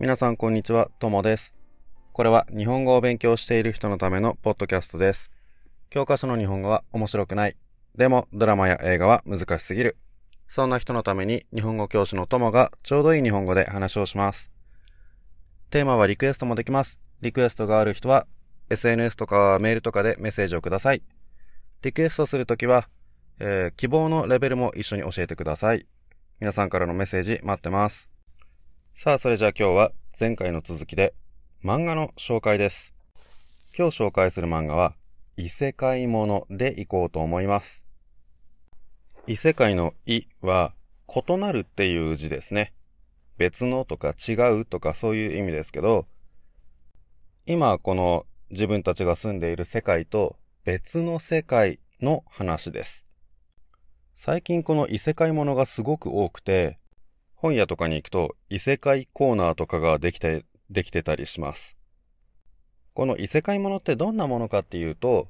[0.00, 1.52] 皆さんこんにちは、ともです。
[2.12, 5.28] これは日本語を勉強している人のためのポッドキャストです。
[5.90, 7.56] 教科書の日本語は面白くない。
[7.96, 9.96] でもドラマや映画は難しすぎる。
[10.48, 14.52] そんな人のために日本語教師のともがちょうどいい日本語で話をします。
[15.70, 17.00] テーマはリクエストもできます。
[17.20, 18.28] リクエストがある人は
[18.70, 21.02] SNS とかメールとかでメッセージをください。
[21.82, 22.88] リクエストするときは、
[23.40, 25.88] えー希望のレベルも一緒に教えてください。
[26.38, 28.08] 皆さんからのメッセージ待ってます。
[29.00, 31.14] さあ、それじゃあ今日は前回の続きで
[31.62, 32.92] 漫画の紹介です。
[33.72, 34.96] 今日紹介する漫画は
[35.36, 37.84] 異世界ものでいこうと思います。
[39.28, 40.74] 異世界の異は
[41.06, 42.72] 異なるっていう字ですね。
[43.36, 46.06] 別のとか違うとかそういう意味ですけど、
[47.46, 50.34] 今この自分たちが住んでいる世界と
[50.64, 53.04] 別の世界の話です。
[54.16, 56.80] 最近この異世界ものがすごく多くて、
[57.40, 61.76] 本屋とかに行くと異世界コーナーとかができて、できてたりします。
[62.94, 65.28] この異世界ものってどんなものかっていうと、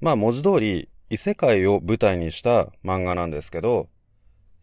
[0.00, 3.88] まあ文字通り異世界を舞台にした漫画なんですけど、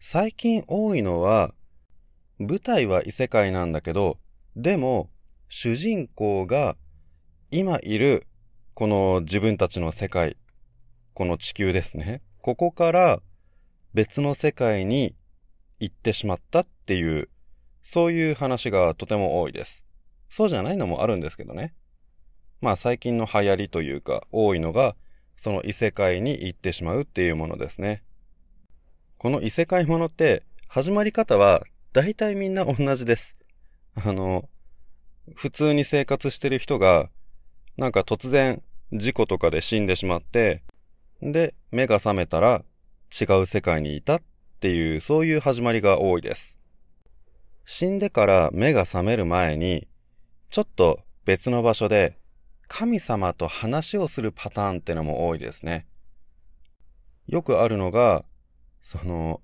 [0.00, 1.54] 最近多いのは、
[2.38, 4.18] 舞台は異世界なんだけど、
[4.54, 5.08] でも
[5.48, 6.76] 主人公が
[7.50, 8.26] 今いる
[8.74, 10.36] この自分たちの世界、
[11.14, 12.20] この地球ですね。
[12.42, 13.22] ここから
[13.94, 15.14] 別の世界に
[15.80, 17.28] 行ってしまったっていう、
[17.82, 19.82] そういう話がとても多いです。
[20.28, 21.74] そうじゃないのもあるんですけどね。
[22.60, 24.94] まあ最近の流行りというか多いのが、
[25.36, 28.02] その異世界に行ってしまうっていうものですね。
[29.18, 33.34] この異世界ものって始まり方は大体みんな同じです。
[33.94, 34.48] あの、
[35.34, 37.10] 普通に生活してる人が、
[37.76, 40.62] なんか突然事故とかで死んでしまって、
[41.22, 42.62] で、目が覚めたら
[43.18, 44.22] 違う世界にいたっ
[44.60, 46.54] ていう、そういう始まりが多いです。
[47.64, 49.88] 死んでから目が覚める前に、
[50.50, 52.18] ちょっと別の場所で
[52.68, 55.86] 神様と話をするパターンってのも多いですね。
[57.26, 58.24] よくあるのが、
[58.82, 59.40] その、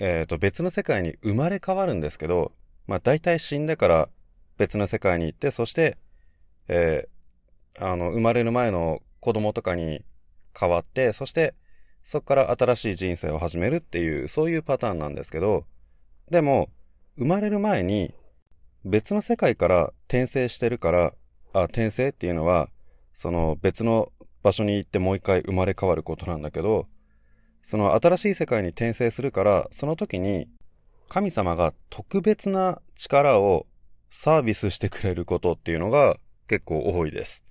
[0.00, 2.52] えっ、と、別の世界に生まれ変わるんですけど、
[2.86, 4.08] まあ大体死んでから
[4.56, 5.98] 別の世界に行って、そして、
[6.68, 7.12] えー
[7.78, 10.04] あの、生まれる前の子供とかに
[10.58, 11.54] 変わって、そして、
[12.04, 15.64] そこから新しい人生を始めるっていう、そういうパターンなんですけど、
[16.30, 16.70] でも、
[17.16, 18.14] 生まれる前に、
[18.84, 21.14] 別の世界から転生してるから、
[21.52, 22.68] あ、転生っていうのは、
[23.14, 26.88] その別の場所に行ってもう一回生まれ変わることなんだけど、
[27.62, 30.48] その新しい世界に転生するから、その時に、
[31.08, 33.66] 神様が特別な力を
[34.10, 36.16] サービスしてくれることっていうのが
[36.48, 37.42] 結構多いです。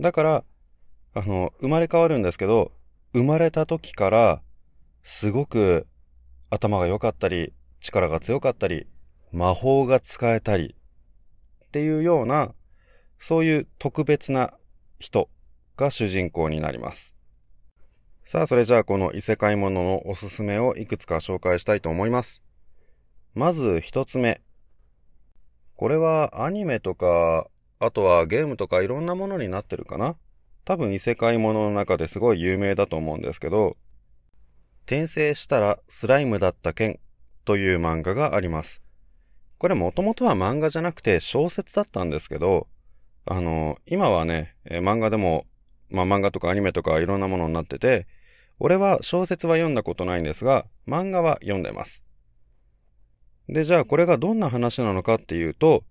[0.00, 0.44] だから、
[1.14, 2.72] あの、生まれ変わるんですけど、
[3.14, 4.42] 生まれた時から、
[5.02, 5.86] すごく
[6.48, 8.86] 頭が良かったり、力が強かったり、
[9.32, 10.76] 魔法が使えたり、
[11.66, 12.54] っていうような、
[13.18, 14.54] そういう特別な
[14.98, 15.28] 人
[15.76, 17.12] が主人公になります。
[18.24, 22.42] さあ、それじゃあこの異世界もののおすすめをいくつか紹介したいと思います。
[23.34, 24.40] まず一つ目。
[25.76, 27.48] これはアニメとか、
[27.78, 30.16] あとはゲームとかいろんなものになってるかな
[30.64, 33.76] 多分異世界ものの中ですごい有名だと思うんですけど、
[34.86, 37.00] 転生したらスライムだった件
[37.44, 38.80] という漫画があります。
[39.58, 42.66] これもともとは漫画じゃなくて小説だったんですけど、
[43.24, 45.46] あの、今はね、漫画でも、
[45.88, 48.06] まあ漫画とかアニメとかいろんなものになってて、
[48.58, 52.02] 俺は小説は読んだことないんですが、漫画は読んでます。
[53.48, 55.84] で、じゃあこれがどんな話なのかっていうと、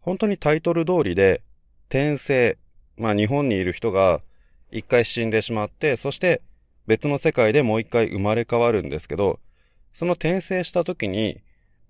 [0.00, 1.42] 本当にタイトル通りで、
[1.88, 2.58] 転生、
[2.96, 4.20] まあ日本にいる人が
[4.70, 6.42] 一回死んでしまって、そして
[6.86, 9.40] 別の世界でもう一回生まれ変わるんですけど、
[9.92, 11.40] その転生した時に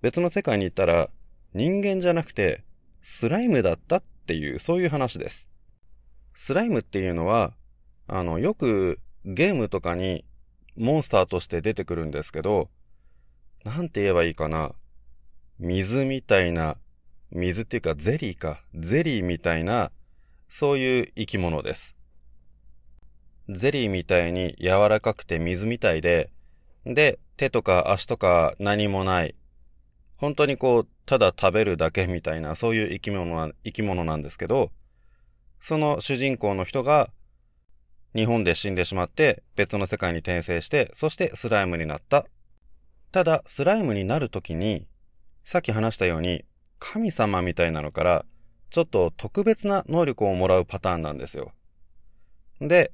[0.01, 1.09] 別の世界に行ったら
[1.53, 2.63] 人間じゃなくて
[3.01, 5.47] スライムだったっていうそういう話です。
[6.33, 7.53] スライムっていうのは、
[8.07, 10.25] あの、よくゲームとかに
[10.75, 12.69] モンスターとして出てくるんですけど、
[13.63, 14.73] なんて言えばいいかな。
[15.57, 16.77] 水みたいな、
[17.31, 19.91] 水っていうかゼリーか、ゼリーみたいな、
[20.57, 21.97] そういう生き物です。
[23.49, 26.31] ゼリーみたいに柔らかくて水みたいで、
[26.85, 29.35] で、手とか足とか何もない。
[30.15, 34.71] 本当にこう、ただ食べるだけみたいな、そういう生き物な、生き物なんですけど、
[35.61, 37.09] その主人公の人が、
[38.15, 42.25] 日本で死んでしまって、別の世界に転生して、そしてスライムになった。
[43.11, 44.87] ただ、スライムになるときに、
[45.43, 46.45] さっき話したように、
[46.79, 48.25] 神様みたいなのから、
[48.69, 51.51] ちょっと特別な能力をもらうパターンなんですよ。
[52.59, 52.91] で、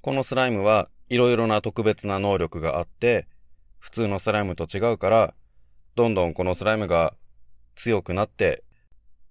[0.00, 3.26] このスライムはいろいろな特別な能力があって、
[3.78, 5.34] 普通のスライムと違うから、
[5.94, 7.14] どんどんこのスライムが
[7.76, 8.64] 強くなって、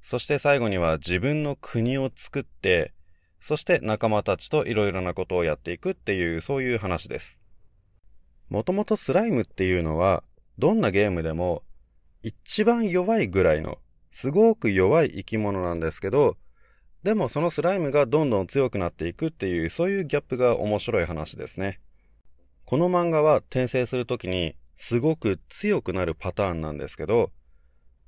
[0.03, 2.93] そして最後には自分の国を作って、
[3.39, 7.37] そして仲間たちといろいろなことをやっていくっていう、そういう話です。
[8.49, 10.23] もともとスライムっていうのは、
[10.59, 11.63] どんなゲームでも
[12.23, 13.79] 一番弱いぐらいの、
[14.11, 16.37] すごく弱い生き物なんですけど、
[17.03, 21.79] でもそのスライムがどんどん強くなっていくっていう、そういうギャップが面白い話ですね。
[22.65, 27.31] この漫画は転生するときにすごく強くなるパターンなんですけど、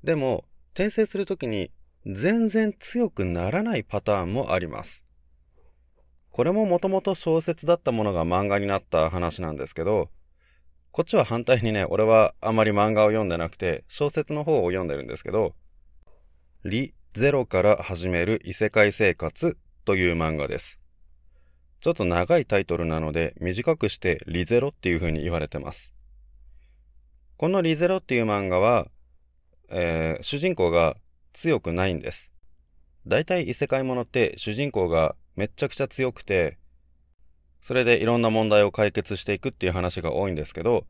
[0.04, 1.72] でも転生するときに
[2.06, 5.04] 全然強くならないパターンもあります。
[6.30, 10.10] これももともと小説だったものが漫画になった話なんですけど、
[10.92, 15.56] こっちは反対にね、俺はあまり漫画を読んでなくて、小説の方を読んでるんですけど、
[16.66, 20.80] リ・ゼロから始める異世界生活という漫画です。
[21.82, 25.92] ちょっと長いタイトルなので、短くしてリゼロっていう風に言われてます。
[27.36, 28.88] このリゼロっていう漫画は、
[29.68, 30.96] えー、主人公が
[31.34, 32.30] 強くないんです。
[33.08, 36.58] 大体異世界ものって主人公がめっちゃくちゃ強くて、
[37.68, 40.86] それでいろんな問題を解決していくっていう話が多いんですけど、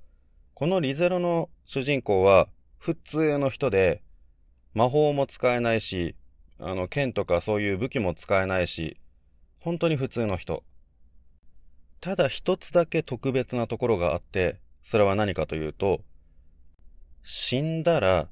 [0.54, 2.48] このリゼロの主人公は
[2.78, 4.04] 普通の人で、
[4.74, 6.16] 魔法も使えないし、
[6.60, 8.98] あの、剣とかそういう武器も使えないし、
[9.60, 10.64] 本当に普通の人。
[12.02, 16.02] ただ一つだけ特別なところがあって、それは何かというと、
[17.24, 18.28] 死んだら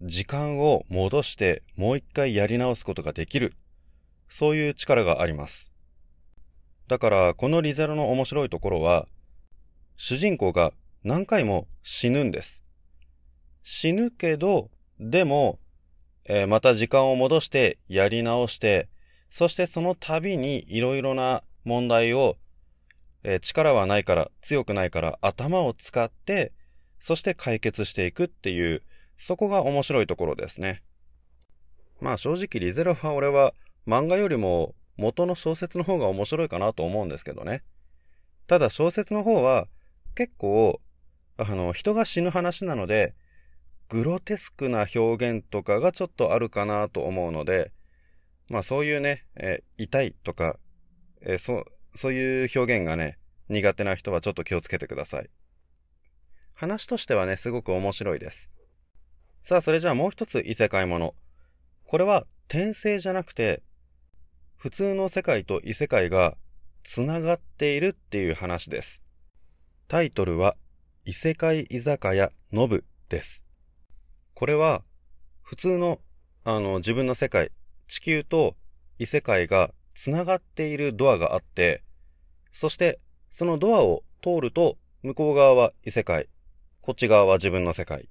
[0.00, 3.54] 時間を戻してもう一回やり直すことができる。
[4.28, 5.70] そういう力があります。
[6.88, 9.06] だから、このリゼロの面白いところは、
[9.96, 10.72] 主人公が
[11.04, 12.60] 何回も死ぬんです。
[13.62, 15.60] 死ぬけど、でも、
[16.24, 18.88] えー、また時間を戻してやり直して、
[19.30, 22.36] そしてその度にいろいろな問題を、
[23.24, 26.52] えー、力はないから、強くないから頭を使って、
[27.00, 28.82] そして解決していくっていう、
[29.18, 30.82] そこが面白いところですね。
[32.00, 33.54] まあ正直リゼロは俺は
[33.86, 37.62] 漫画よりも元の小説の方が面白いかなと思うんですけどね。
[38.46, 39.68] ただ小説の方は
[40.14, 40.80] 結構、
[41.36, 43.14] あの、人が死ぬ話なので、
[43.92, 47.72] グロテスクな表現とかがちょっとあるかなと思うので、
[48.48, 50.56] まあそういうね、えー、痛いとか、
[51.20, 51.66] えー、そ、
[52.00, 53.18] そういう表現がね、
[53.50, 55.28] 苦手な人はちょっと気をつけてください。
[56.54, 58.48] 話としてはね、すごく面白いです。
[59.46, 61.14] さあ、それじゃあもう一つ異世界もの。
[61.84, 63.62] これは転生じゃなくて、
[64.56, 66.38] 普通の世界と異世界が
[66.84, 69.02] 繋がっているっていう話です。
[69.86, 70.56] タイトルは、
[71.04, 73.41] 異世界居酒屋ノブです。
[74.42, 74.82] これは、
[75.42, 76.00] 普通の、
[76.42, 77.52] あの、自分の世界、
[77.86, 78.56] 地球と
[78.98, 81.84] 異世界が繋がっているドアがあって、
[82.52, 82.98] そして、
[83.30, 86.28] そのドアを通ると、向こう側は異世界、
[86.80, 88.06] こっち側は自分の世界っ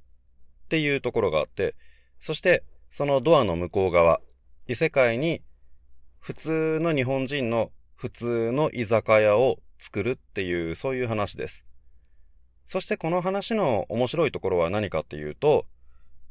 [0.69, 1.75] ていうところがあって、
[2.21, 2.63] そして、
[2.93, 4.21] そのドアの向こう側、
[4.69, 5.41] 異世界に
[6.21, 11.65] 普通の日本人の普通の居酒屋を作るっていう、そういう話です。
[12.69, 15.65] そしてこの話の面白いところは何かっていうと、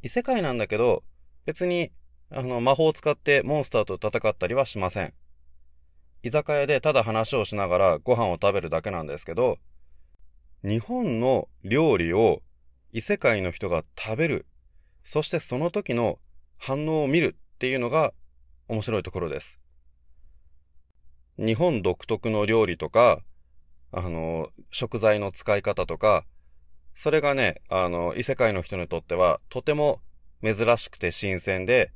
[0.02, 1.02] 異世界なんだけど、
[1.46, 1.92] 別に、
[2.30, 5.12] あの、魔法を使ってモンスターと戦ったりはしません。
[6.22, 9.58] 居酒屋でただ話をしながらご飯を食べるだけなんですけど、
[10.62, 12.42] 日本の料理を
[12.92, 14.46] 異世界の人が食べる、
[15.04, 16.18] そしてその時の
[16.58, 18.12] 反応を見るっていうのが
[18.68, 19.58] 面白いところです。
[21.38, 23.22] 日本独特の料理とか、
[23.92, 26.26] あの、食材の使い方とか、
[26.96, 30.00] それがね、あの、異世界の人にとってはとても
[30.42, 31.92] 珍しくて新鮮で、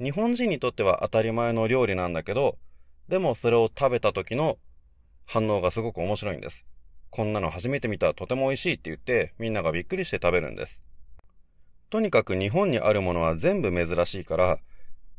[0.00, 2.58] 日本人にとっては当たり前の料理なんだけど、
[3.08, 4.58] でもそれを食べた時の
[5.26, 6.64] 反応がすごく面白いんです。
[7.10, 10.80] こんなの初めて見たとても美味しいって言ってみんながびっくりして食べるんです。
[11.90, 14.58] とにかく日本にあるものは全部珍しいから、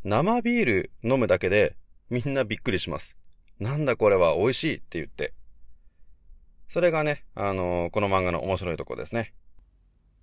[0.04, 1.76] 生ビール飲むだけで
[2.10, 3.16] みんなびっくりします。
[3.60, 5.34] なんだこれは美味しいって言って。
[6.70, 9.34] それがね、あのー、この漫画の面白いところですね。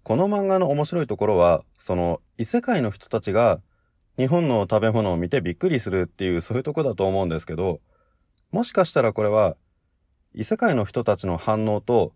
[0.02, 3.60] この漫画の面白いところは、その異世界の人たちが
[4.18, 7.80] 日本の食べ物を見てびっくりするっていうそういうとこだと思うんですけど、
[8.50, 9.56] もしかしたらこれは
[10.34, 12.12] 異世界の人たちの反応と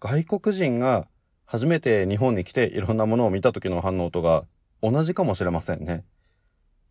[0.00, 1.08] 外国人が
[1.44, 4.44] 初めて日本に来ていろんなものを見た時の反応とが
[4.82, 6.04] 同じかもしれませんね。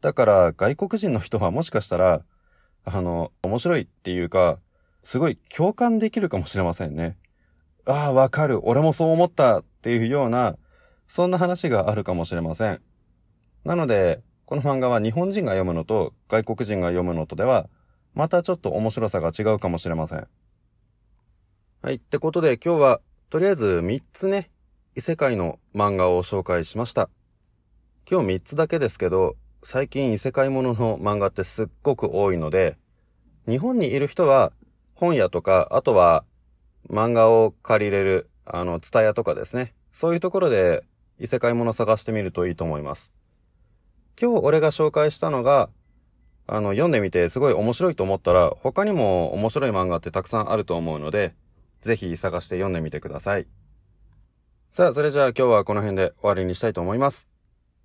[0.01, 2.23] だから外国人の人はもしかしたら
[2.85, 4.59] あの、面白いっていうか、
[5.03, 7.17] すごい共感できるかもしれませんね。
[7.85, 8.67] ああ、わかる。
[8.67, 10.57] 俺もそう思ったっていうような、
[11.07, 12.81] そんな話があるかもしれません。
[13.63, 17.69] なので、この漫画は日本人が読むのと外国人が読むのとでは、
[18.13, 20.27] またちょっと面白さが違うかもしれません。
[21.81, 21.95] はい。
[21.95, 24.49] ってことで今日は、とりあえず3つね、
[24.95, 27.09] 異世界の漫画を紹介しました。
[28.09, 32.77] 今日3つだけですけど、最近異世界ものの漫画ってすっごく多いので、
[33.47, 34.51] 日本にいる人は
[34.99, 36.25] 本屋とか、あとは
[36.89, 39.73] 漫画を借りれる、あの、ツタヤとかですね。
[39.93, 40.83] そういうところで
[41.19, 43.11] 異世界もの探してみるといいと思います。
[44.19, 45.69] 今日俺が紹介したのが、
[46.47, 51.33] あの、読んでみてすごい面白いと思ったら、他にも面白い漫画ってたくさんあると思うので、
[51.79, 53.47] ぜひ探して読んでみてください。
[54.71, 57.29] さあ、それじゃあ今日はこの辺で終わりにしたいと思います。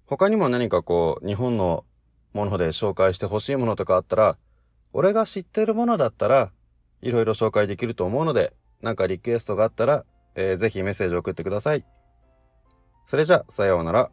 [0.07, 1.85] 他にも何かこう、日本の
[2.33, 4.37] もので紹介してほしいものとかあったら、
[4.93, 6.53] 俺が知ってるものだったら、
[7.05, 11.85] いろいろ紹介できると思うので、なんかリクエストがあったら、えー、ぜひメッセージを送ってください。
[13.07, 14.11] それじゃあ、さようなら。